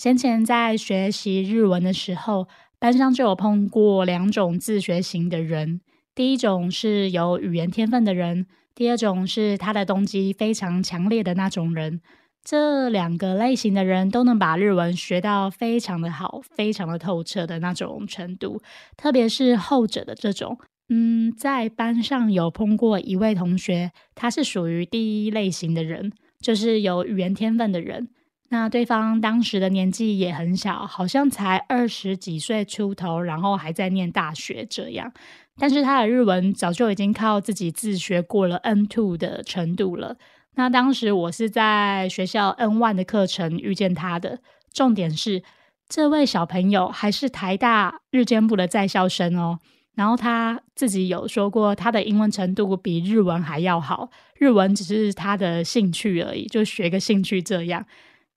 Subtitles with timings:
[0.00, 2.48] 先前在学习日文的时候，
[2.78, 5.82] 班上就有碰过两种自学型的人，
[6.14, 8.46] 第一种是有语言天分的人。
[8.74, 12.00] 第二种是他的动机非常强烈的那种人，
[12.42, 18.62] 这两个类型的人都能把日文学到非常的好、非常的透彻的那种程度。
[18.96, 20.56] 特别是后者的这种，
[20.88, 28.08] 嗯，在班上有碰过一位同学，他是属于第一类型的人，就是有语言天分的人。
[28.50, 35.12] 那对方当时的年纪也很小，好像才二十几岁出头，然后还在念大学这样。
[35.56, 40.16] 但是他的日文早就已经靠自己自学过了 N two 的程度了。
[40.56, 44.40] 那当时我是在学校 N one 的课程遇见他的。
[44.72, 45.42] 重点是，
[45.88, 49.58] 这位小朋友还是台大日间部的在校生哦。
[49.94, 57.84] 然后他自己有说过，他的英文程度比日文还要好，日文只是他的兴趣而已，就学个兴趣这样。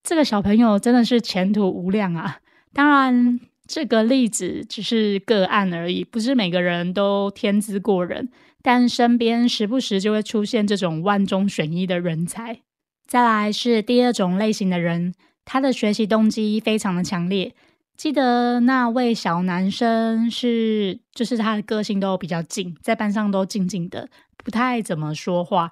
[0.03, 2.39] 这个小朋友真的是前途无量啊！
[2.73, 3.39] 当然。
[3.65, 8.29] 这个例子只是个案而已，不是每个人都天资过人，
[8.61, 12.59] 但身边时不时就会出现这种万中选一的人才。
[13.07, 15.13] 再来是第二种类型的人，
[15.45, 17.55] 他的学习动机非常的强烈。
[17.95, 25.71] 记得那位小男生是，就是他的个性都比较静，在班上都静静的，不太怎么说话。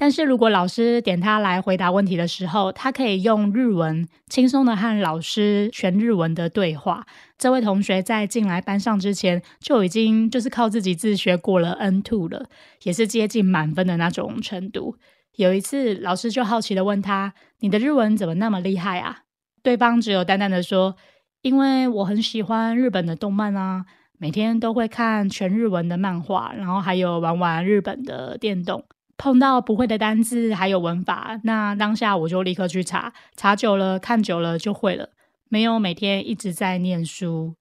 [0.00, 7.06] 但是如果老师点他来回答问题的时候，他可以用日文轻松的和老师全日文的对话。
[7.36, 12.46] 这位同学在进来班上之前就已经就是靠自己自学过了 N two 了，
[12.84, 14.96] 也是接近满分的那种程度。
[15.36, 19.24] 有一次，老师就好奇的问他：“你的日文怎么那么厉害啊？”
[19.62, 20.96] 对方只有淡淡的说
[21.42, 23.84] ：“因为我很喜欢日本的动漫啊，
[24.16, 28.82] 每天都会看全日文的漫画，然后还有玩玩日本的电动。”
[29.20, 35.10] 碰到不会的单字还有文法，那当下我就立刻去查，查久了看久了就会了。
[35.50, 37.54] 没有每天一直在念书，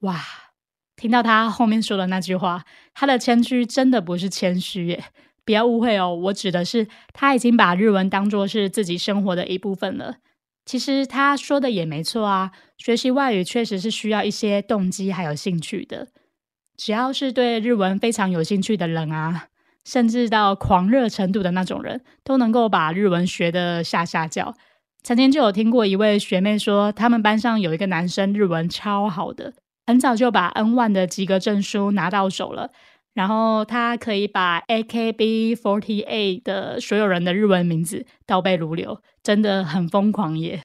[0.00, 0.20] 哇！
[0.96, 5.04] 听到他后面说的那句话，他的谦虚真的不是谦虚耶，
[5.44, 10.16] 不要误会哦，我指的是他已经把日文当做是自己生活的一部分了。
[10.64, 16.08] 其实他说的也没错啊，学习外语确实是需要一些动机还有兴趣的。
[16.76, 19.46] 只要是对日文非常有兴趣的人啊。
[19.88, 24.54] 甚至到狂热程度的那种人，都能够把日文学的下下叫。
[25.02, 29.54] 曾经就有听过一位学妹说，他们班上有一个男生日文超好的，
[29.86, 32.70] 很早就把 N one 的及格证书拿到手了。
[33.14, 40.60] 然后他可以把 AKB48 的所有人的日文名字倒背如流，真的很疯狂耶。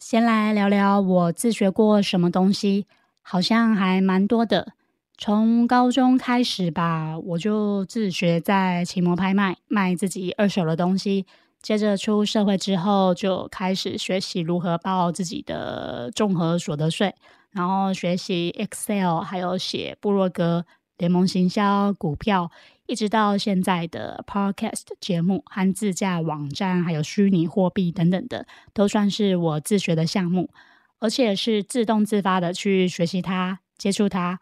[0.00, 2.86] 先来聊聊我自学过什么东西。
[3.28, 4.74] 好像还蛮多的。
[5.18, 11.26] 从高中开始吧，我就自学在奇摩拍卖卖自己二手的东西。
[11.60, 17.12] 接着出社会之后，就开始学习如何报自己的综合所得税，
[17.50, 20.64] 然后学习 Excel，还有写部落格、
[20.96, 22.52] 联盟行销、股票，
[22.86, 30.50] 一直到现在的 Podcast 节目和自驾网站，还有虚拟货币等等的，都算是我自学的项目。
[30.98, 34.40] 而且是自动自发的去学习它、接触它。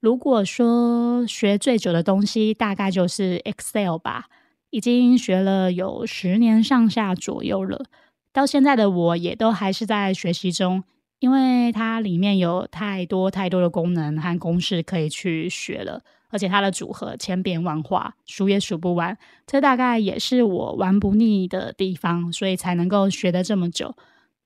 [0.00, 4.26] 如果说学最久的东西，大概就是 Excel 吧，
[4.70, 7.84] 已经学了有十年上下左右了。
[8.32, 10.84] 到现在的我也都还是在学习中，
[11.18, 19.18] 因为它里面有太多太多的功能和公式可以去学了，而且它的组合千变万化，数也数不完。
[19.46, 23.94] 这大概也是我玩不腻的地方，所以才能够学的这么久。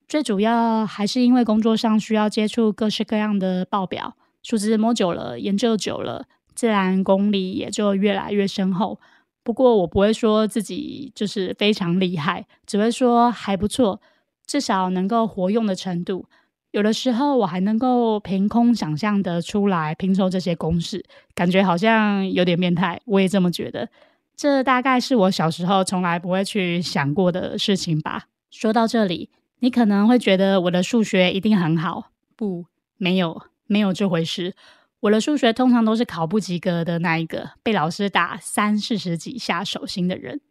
[0.07, 8.99] 最主要还是因为工作上需要接触各式各样的报表，数字摸久了，研究久了，自然功力也就越来越深厚。
[9.43, 14.01] 不过我不会说自己就是非常厉害，只会说还不错，
[14.45, 16.25] 至少能够活用的程度。
[16.71, 21.03] 有的时候我还能够凭空想象的出来拼凑这些公式，
[21.33, 22.99] 感觉好像有点变态。
[23.05, 23.87] 我也这么觉得。
[24.35, 28.25] 这大概是我小时候从来不会去想过的事情吧。
[28.51, 29.29] 说到这里，
[29.59, 32.65] 你可能会觉得我的数学一定很好，不，
[32.97, 34.53] 没有，没有这回事。
[35.01, 40.41] 我的数学通常都是考不及格的那一个，被老师打三四十几下手心的人。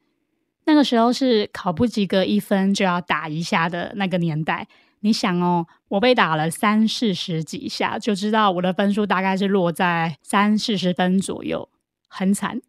[0.67, 4.67] 那个时候是考不及格一分就要打一下的那个年代。
[5.01, 11.69] 你想哦，我被打了三四十几下，就知道我的分数大概是落在三四十分左右，
[12.09, 12.63] 很惨。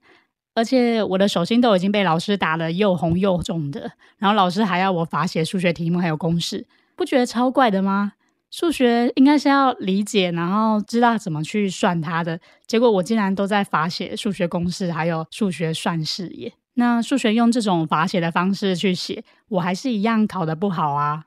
[0.55, 6.65] 而且我的手心都已经被老师打得又红又肿的，然后老师还要我罚写数学题目还有公式，
[6.95, 8.13] 不觉得超怪的吗？
[8.49, 16.53] 数学应该是要理解，然后知道怎么去算它的，结果我竟然都在罚写数学公式还有数学算式耶。
[16.75, 21.25] 那数学用这种罚写的方式去写，我还是一样考得不好啊。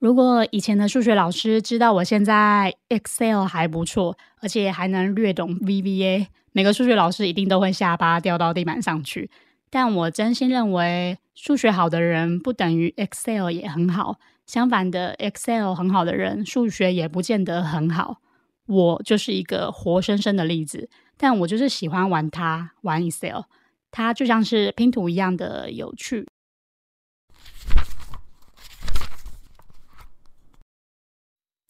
[0.00, 6.26] 如果以前的数学老师知道我现在 Excel 还不错，而且还能略懂 VBA。
[6.52, 9.28] 每个数学老师一定都会下巴掉到地板上去，
[9.68, 14.18] 但我真心认为，数学好的人不等于 Excel 也很好。
[14.46, 18.22] 相反的，Excel 很好的人，数学也不见得很好。
[18.66, 20.88] 我就是一个活生生的例子，
[21.18, 23.42] 但我就是喜欢玩它，玩 Excel，
[23.90, 26.26] 它就像是拼图一样的有趣。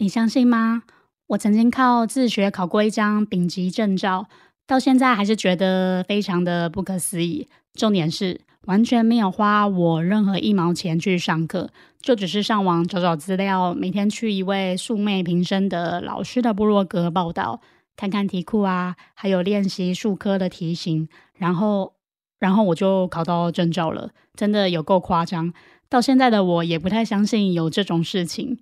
[0.01, 0.85] 你相信吗？
[1.27, 4.29] 我曾经靠自学考过一张丙级证照。
[4.67, 7.47] 到现在还是觉得非常的不可思议。
[7.75, 11.69] 重点是完全没有花我任何一毛钱去上课，
[12.01, 17.61] 就只是上网找找资料，每天去一位素昧平生的老师的部落格报道，
[17.95, 21.93] 看看题库啊，还有练习数科的题型，然后，
[22.39, 25.53] 然后我就考到证照了，真的有够夸张。
[25.91, 28.57] 到现在的我也不太相信有这种事情。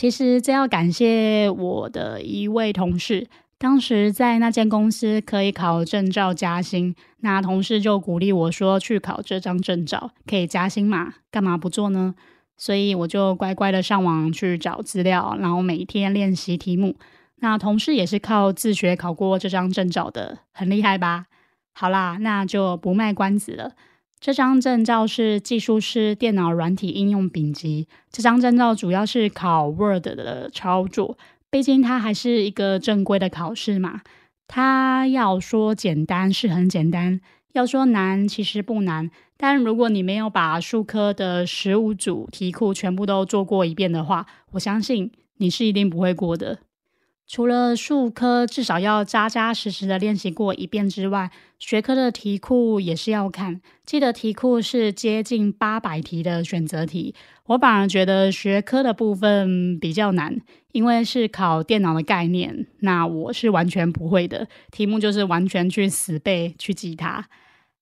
[0.00, 3.28] 其实这要感谢我的一位同事。
[3.58, 12.14] 当时在那间公司可以考证照加薪，那同事就鼓励我说去考这张证照可以加薪嘛，干嘛不做呢？
[12.56, 16.96] 所以我就乖乖的上网去找资料，然后每天练习题目。
[17.40, 21.26] 那同事也是靠自学考过这张证照的，很厉害吧？
[21.74, 23.72] 好啦，那就不卖关子了。
[24.20, 31.16] 这张证照是技术师电脑软体应用丙级，这张证照主要是考 Word 的操作。
[31.50, 34.02] 毕竟它还是一个正规的考试嘛，
[34.46, 37.18] 它要说简单是很简单，
[37.54, 39.10] 要说难其实不难。
[39.38, 46.58] 但如果你没有把数科的十五组题库全部都做过一遍的话，我相信你是一定不会过的。
[47.32, 51.30] 除了数科至少要扎扎实实的练习过一遍之外，
[51.60, 53.60] 学科的题库也是要看。
[53.86, 57.14] 记得题库是接近八百题的选择题，
[57.46, 60.40] 我反而觉得学科的部分比较难，
[60.72, 64.48] 因为是考电脑的概念，那我是完全不会的。
[64.72, 67.28] 题目就是完全去死背去记它。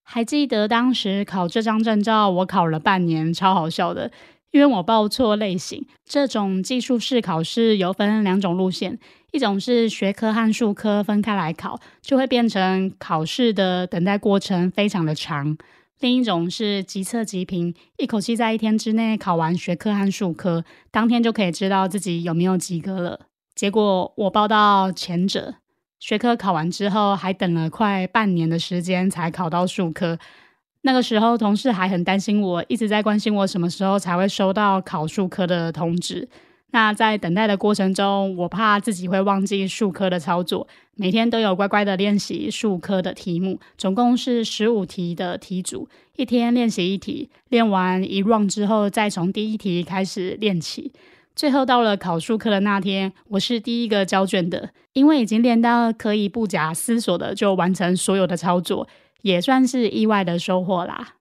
[0.02, 4.10] 还记得当时考这张证照，我考了半年，超好笑的。
[4.50, 8.98] 因为我报错类型，这种技术式考试有分两种路线，
[9.32, 15.54] 一种是学科和数科分开来考，就会变成考试的等待过程非常的长；
[16.00, 23.20] 另一种是即测即评，一口气在一天之内考完学科和数科，当天就可以知道自己有没有及格了。
[23.54, 25.56] 结果我报到前者，
[26.00, 30.18] 学科考完之后，还等了快半年的时间才考到数科。
[30.82, 36.28] 那个时候，同事还很担心我，一直在关心我什么时候才会收到考数科的通知。
[36.70, 50.92] 那在等待的过程中，我怕自己会忘记数科的操作，每天都有乖乖的练习数科的题目，总共是十五题的题组，一天练习一题，练完一 round 之后，再从第一题开始练起。
[51.34, 58.86] 最后到了考数科的那天，我是第一个交卷的，因为已经练到可以不假思索的就完成所有的操作。
[59.22, 61.14] 也算是意外的收获啦。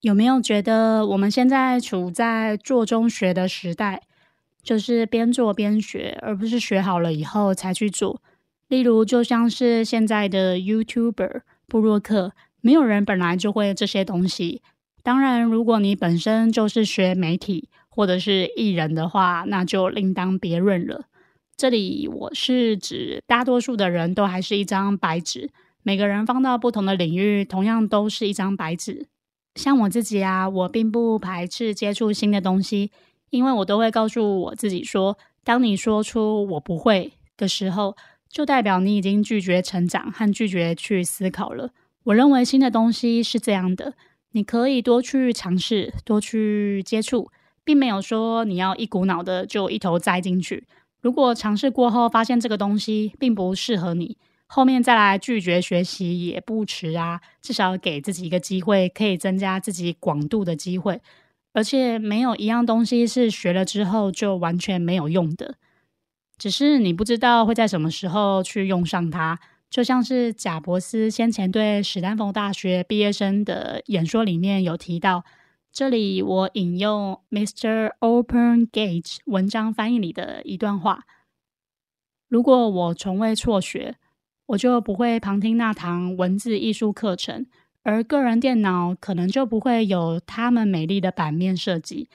[0.00, 4.02] 有没有觉得我们现在处在做中学的时代，
[4.62, 8.22] 就是边做边学，而不是学好了以后才去做？
[8.68, 12.32] 例如，就像是现在的 YouTuber、布洛克，
[12.62, 14.62] 没有人本来就会这些东西。
[15.02, 21.04] 当然，如果你本身就是学媒体或者是艺人的话，那就另当别论了。
[21.60, 25.50] 这里我是指大多数的人都还是一张白纸，
[25.82, 29.08] 每个人放到不同的领域，同样都是一张白纸。
[29.56, 32.90] 像我自己啊，我并不排斥接触新的东西，
[33.28, 37.94] 因为我都会告诉我自己说，当你说出我不会的时候，
[38.30, 41.72] 就代表你已经拒绝成长和拒绝去思考了。
[42.04, 43.92] 我认为新的东西是这样的，
[44.30, 47.30] 你可以多去尝试，多去接触，
[47.62, 50.64] 并没有说你要一股脑的就一头栽进去。
[51.00, 54.16] 如果尝试过后发现这个东西并不适合你，
[54.46, 57.20] 后面再来拒绝学习也不迟啊。
[57.40, 61.00] 至少给自己一个机会，可以增加自己广度的机会。
[61.52, 65.56] 而且没有一样东西是学了之后就完全没有用的，
[66.38, 69.38] 只是你不知道会在什么时候去用上它。
[69.68, 75.24] 就像是贾伯斯先前对史丹佛大学毕业生的演说里面有提到，
[75.72, 77.92] 这里我引用 Mr.
[78.00, 81.04] Open Gage 文章翻译里的一段话：
[82.28, 83.94] 如果我从未辍学，
[84.46, 87.46] 我就不会旁听那堂文字艺术课程。
[87.82, 92.10] 而个人电脑可能就不会有他们美丽的版面设计。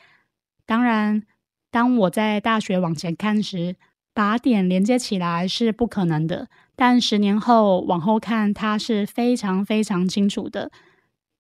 [0.66, 1.24] 当然，
[1.72, 3.78] 当我在大学往前看时，
[4.14, 6.50] 把点连接起来是不可能的。
[6.76, 10.72] 但十年后往后看，它是非常非常清楚的。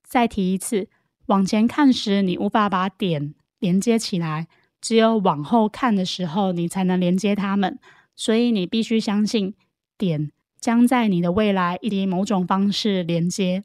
[0.04, 0.88] 再提一次，
[1.28, 4.48] 往前看时你无法把点连接起来，
[4.80, 7.80] 只有往后看的时候，你才能连接它们。
[8.16, 9.56] 所以你必须相信，
[9.98, 13.64] 点将在你的未来以某种方式连接。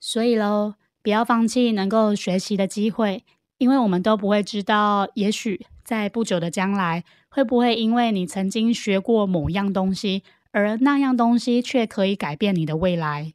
[0.00, 3.24] 所以喽，不要放弃能够学习的机会，
[3.56, 13.32] 因为我们都不会知道，也许在不久的将来，会不会因为你曾经学过某样东西，而那样东西却可以改变你的未来。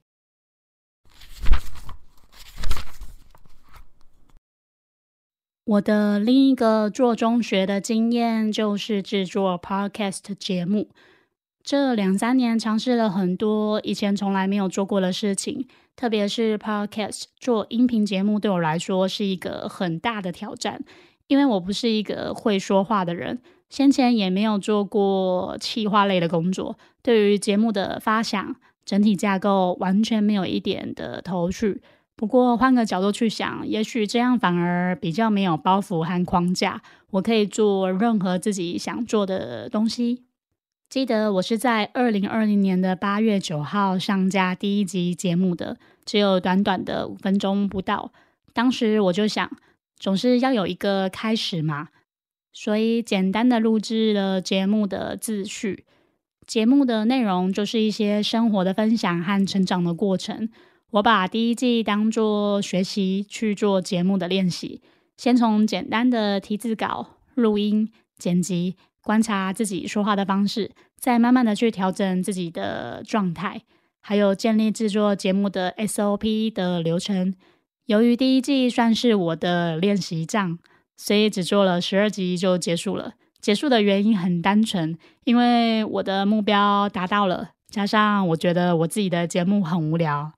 [5.66, 10.90] 我的另一个做中学的经验就是制作 podcast 节目。
[11.64, 15.66] 这两三年尝试了很多以前从来没有做过的事情，
[15.96, 20.84] 特别是 podcast 做音频节目，对我来说是一个很大的挑战，
[21.28, 28.54] 因为我不是一个会说话的人，先前也没有做过企划类的工作，对于节目的发想、
[28.84, 31.82] 整体架构完全没有一点的头绪。
[32.16, 40.24] 不过换个角度去想，也许这样反而比较没有包袱和框架，我可以做任何自己想做的东西。
[40.90, 48.12] 记得我是在二零二零年的八月九号上架第一集节目的，只有短短的五分钟不到。
[48.54, 49.50] 当时我就想，
[49.98, 51.88] 总是要有一个开始嘛，
[52.52, 55.86] 所以简单的录制了节目的自序。
[56.46, 60.50] 节目的内容就是一些生活的分享和成长的过程。
[60.94, 64.80] 我把第一季当做学习去做节目的练习，
[65.18, 68.76] 先从简单的提字稿、录音、剪辑。
[69.02, 73.64] 观察自己说话的方式，再慢慢的去调整自己的状态，
[74.02, 77.34] 还有建立制作节目的 SOP 的流程。
[77.88, 80.60] 由于第一季算是我的练习账，
[80.96, 83.14] 所以只做了十二集就结束了。
[83.42, 84.96] 结束的原因很单纯，
[85.26, 90.32] 因为我的目标达到了，加上我觉得我自己的节目很无聊。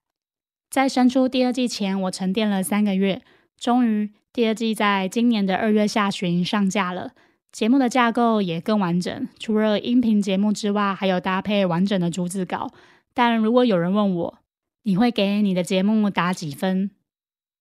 [0.76, 3.22] 在生出第二季前，我沉淀了三个月，
[3.58, 7.14] 终于第二季在今年的二月下旬上架了。
[7.50, 12.70] 节目的架构也更完整，除了音频节目之外，还有搭配完整的逐字稿。
[13.14, 14.40] 但如果有人问我，
[14.84, 16.92] 你会给你的节目打几分？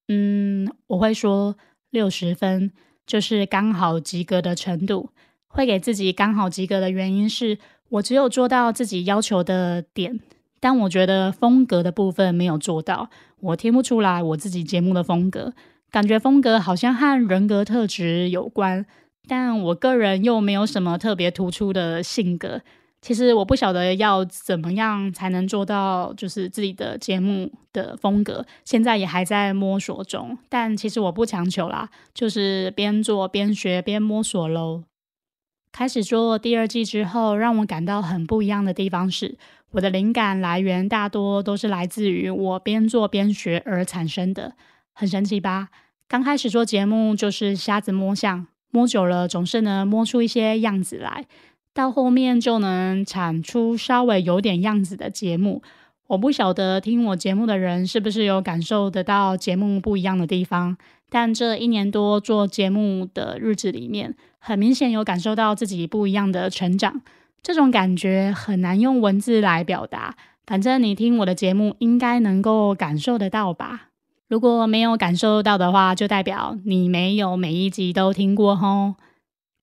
[0.08, 1.56] 嗯，我会说
[1.90, 2.72] 六十分，
[3.06, 5.10] 就是刚好及格的程度。
[5.46, 10.18] 会给自己刚好及格的原因是我只有做到自己要求的点，
[10.64, 13.10] 但我觉得风格的部分没有做到。
[13.40, 15.52] 我听不出来我自己节目的风格，
[15.90, 18.86] 感觉风格好像和人格特质有关。
[19.28, 22.62] 但我个人又没有什么特别突出的性格，
[23.02, 30.38] 其实我不晓得要怎么样才能做到就是自己的节目的风格，现在也还在摸索中。
[30.48, 34.84] 但其实我不强求啦，就是边做边学边摸索喽。
[35.76, 39.36] 开始做第二季之后，让我感到很不一样的地方是，
[39.72, 44.54] 我的灵感来源大多都是来自于我边做边学而产生的，
[44.92, 45.70] 很神奇吧？
[46.06, 48.46] 刚开始做节目就是瞎子摸象。
[48.70, 51.24] 摸久了，总是能摸出一些样子来，
[51.72, 55.60] 到后面就能产出稍微有点样子的节目。
[56.08, 60.76] 我不晓得听我节目的人是不是有感受得到节目不一样的地方，
[61.08, 67.00] 但这一年多做节目的日子里面，很明显有感受到自己不一样的成长。
[67.42, 70.14] 这种感觉很难用文字来表达，
[70.46, 73.88] 反正你听我的节目，应该能够感受得到吧。
[74.28, 78.94] 如果没有感受到的话，就代表你没有每一集都听过吼。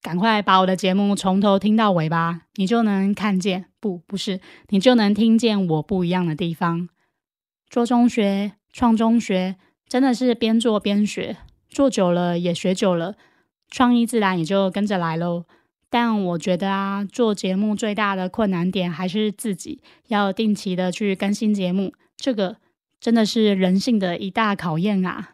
[0.02, 4.40] 赶快把我的节目从头听到尾吧，你就能看见，不，不是，
[4.70, 6.88] 你就能听见我不一样的地方。
[7.70, 9.54] 做中学、创中学，
[9.88, 11.36] 真的是边做边学，
[11.68, 13.14] 做久了也学久了，
[13.70, 15.44] 创意自然也就跟着来喽。
[15.88, 22.56] 但我觉得啊，做节目最大的困难点还是自己要定期的去更新节目，这个
[22.98, 25.31] 真的是人性的一大考验啊。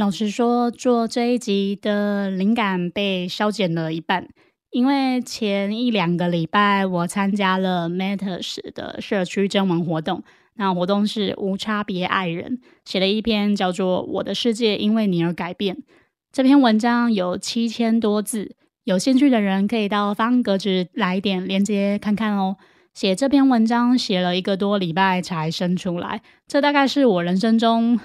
[0.00, 4.26] 老实说，做这一集的灵感被削减了一半，
[4.70, 10.24] 因为前一两个礼拜我参加了 Matters 的社区征文活动。
[10.54, 15.76] 那活动是无差别爱人写了一篇叫做《我的世界因为你而改变》
[16.32, 22.56] 这篇文章有七千多字，有兴趣的人可以到方格子来点链接看看哦。
[22.94, 28.00] 写这篇文章写了一个多礼拜才生出来，这大概是我人生中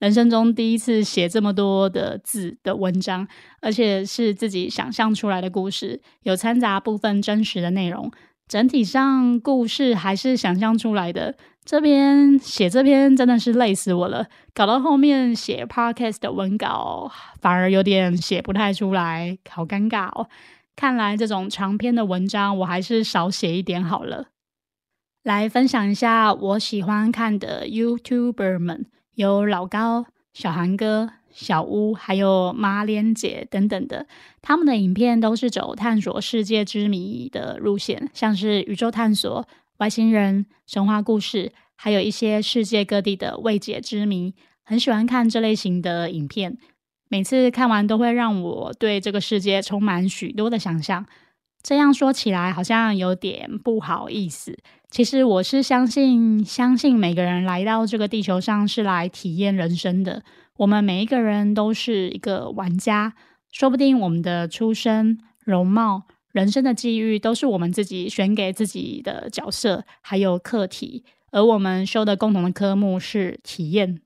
[0.00, 3.28] 人生中第一次写这么多的字的文章，
[3.60, 8.10] 而且是自己想象出来的故事，有掺杂部分真实的内容。
[8.48, 11.36] 整体上故事还是想象出来的。
[11.64, 20.28] 这边写这篇真的是累死我了，搞到后面写 podcast 的文稿反而有点写不太出来，好尴尬哦。
[20.74, 24.28] 看来这种长篇的文章我还是少写一点好了。
[25.22, 28.86] 来分享一下我喜欢看的 YouTuber 们，
[29.20, 31.10] 有老高、小韩哥。
[31.32, 34.04] 小屋，还有马莲姐等等的，
[34.42, 39.46] 他们的影片都是走探索世界之谜的路线，像是宇宙探索、
[39.78, 44.34] 外星人、神话故事，还有一些世界各地的未解之谜。
[44.64, 46.58] 很喜欢看这类型的影片，
[47.08, 51.06] 每次看完都会让我对这个世界充满许多的想象。
[51.62, 54.58] 这样说起来好像有点不好意思，
[54.90, 60.22] 其实我是相信，相信每个人来到这个地球上是来体验人生的。
[60.56, 63.14] 我们每一个人都是一个玩家，
[63.50, 71.04] 说不定我们的出身、容貌、人生的际遇都是我们自己选给自己的角色，还有课题。
[71.30, 74.00] 而我们修的共同的科目是体验。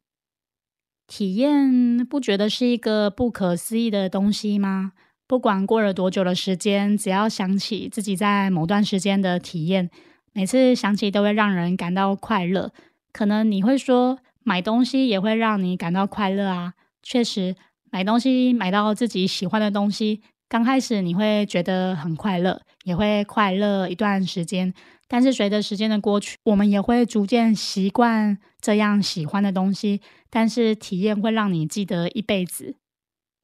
[1.07, 4.93] 体验不觉得是一个不可思议的东西吗？
[5.27, 9.91] 不管过了多久的时间，只要想起自己在某段时间的体验，
[10.33, 12.73] 每次想起都会让人感到快乐。
[13.13, 14.19] 可能你会说。
[14.47, 16.75] 买东西也会让你感到快乐啊！
[17.03, 17.57] 确实，
[17.91, 24.75] 买东西买到自己喜欢的东西，刚开始你会觉得很快乐，也会快乐一段时间。
[25.09, 30.03] 但是随着时间的过去，我们也会逐渐习惯这样喜欢的东西。
[30.29, 32.77] 但是体验会让你记得一辈子，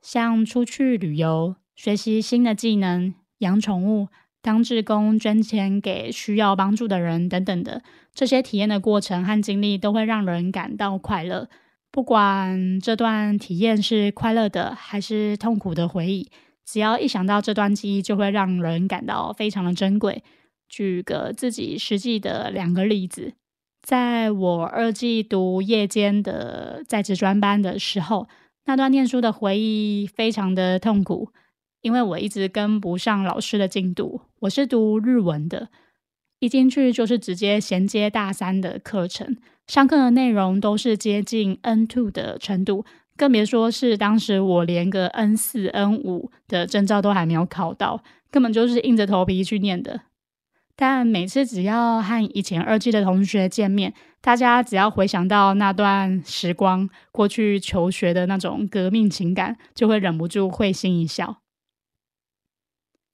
[0.02, 4.08] 像出去旅游、学习新的技能、养宠物。
[4.42, 11.48] 当志工捐钱给需要帮助的人等等的这些体验的过程和经历，都会让人感到快乐。
[11.90, 16.30] 不管这段体验是快乐的还是痛苦的回忆，
[16.66, 20.22] 只要一想到这段记忆，就会让人感到非常的珍贵。
[20.68, 23.32] 举个自己实际的两个例子，
[23.80, 28.28] 在我二季读夜间的在职专班的时候，
[28.66, 31.30] 那段念书的回忆非常的痛苦。
[31.82, 35.68] 因为我一直跟不上老师的进度，我是读日文的，
[36.38, 42.84] 一进去就是直接衔接大三的课程，上课的内容都是接近 N two 的程度，
[43.16, 50.02] 更别说是当时我连个 N 四、N 五的证照都还没有考到，根本就是硬着头皮去念的。
[50.76, 61.38] 但每次只要和以前二季的同学见面，大家只要回想到那段时光，过去求学的那种革命情感，就会忍不住会心一笑。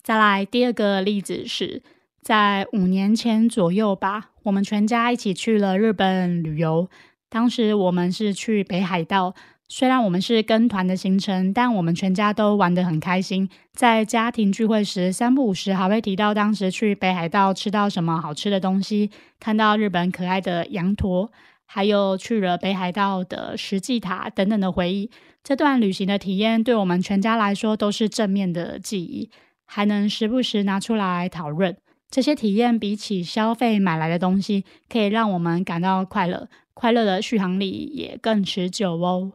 [0.07, 1.83] 再来第二个例子是
[2.23, 6.89] 在五年前左右吧，我们全家一起去了日本旅游。
[7.29, 9.35] 当时我们是去北海道，
[9.67, 13.51] 虽然我们是跟团的行程，但我们全家都玩得很开心。
[13.73, 21.33] 在家庭聚会时，三不五时还会提到当时去北海道吃到什么好吃的东西，看到日本可爱的羊驼，
[21.65, 25.11] 还有去了北海道的石祭塔等等的回忆。
[25.43, 29.29] 这段旅行的体验，对我们全家来说都是正面的记忆。
[29.67, 31.77] 还能时不时拿出来讨论
[32.09, 39.33] 这些体验，比起消费买来的东西，可以让我们感到快乐，快乐的续航力也更持久哦。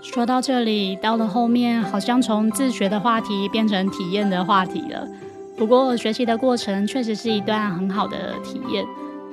[0.00, 5.06] 说到这里，到了后面好像从自学的话题变成体验的话题了。
[5.56, 8.86] 不过学习的过程确实是一段很好的体验，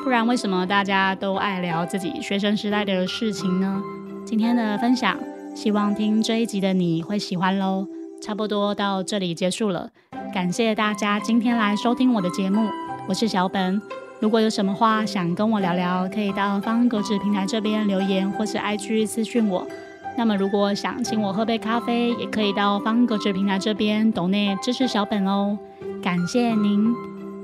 [0.04, 3.82] 不然为什么大家都爱聊自己学生时代的事情呢？
[4.26, 5.18] 今天的分享。
[5.56, 7.88] 希望听这一集的你会喜欢喽。
[8.22, 9.90] 差不多到这里结束了，
[10.34, 12.68] 感谢大家今天来收听我的节目，
[13.08, 13.82] 我是小本。
[14.20, 19.66] 如果有什么话想跟我聊聊，可以到方格子平台这边留言，或是 IG 私讯我。
[20.18, 25.58] 那么如果想请我喝杯咖啡，也可以到方格子平台这边抖内支持小本哦。
[26.04, 26.94] 感谢您。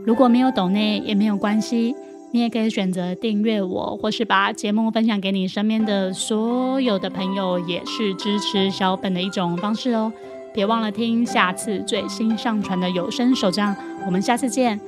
[0.06, 1.95] 如果没有抖内也没有关系。
[2.32, 10.12] 你也可以选择订阅我，或是把节目分享给你身边的所有的朋友，也是支持小本的一种方式哦。
[10.54, 14.80] 别忘了听下次最新上传的有声手账，我们下次见，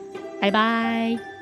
[0.42, 1.33] 拜拜。